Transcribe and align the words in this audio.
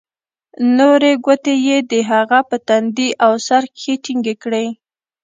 نورې 0.77 1.11
گوتې 1.25 1.55
يې 1.67 1.77
د 1.91 1.93
هغه 2.11 2.39
په 2.49 2.57
تندي 2.67 3.09
او 3.25 3.33
سر 3.47 3.63
کښې 3.77 3.93
ټينگې 4.03 4.35
کړې. 4.43 4.65